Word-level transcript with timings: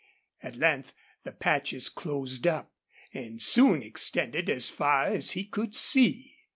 At 0.41 0.55
length 0.55 0.95
the 1.25 1.31
patches 1.31 1.87
closed 1.87 2.47
up, 2.47 2.71
and 3.13 3.39
soon 3.39 3.83
extended 3.83 4.49
as 4.49 4.71
far 4.71 5.03
as 5.05 5.33
he 5.33 5.45
could 5.45 5.75
see. 5.75 6.37